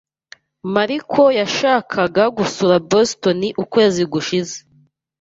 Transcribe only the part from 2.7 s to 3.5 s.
Boston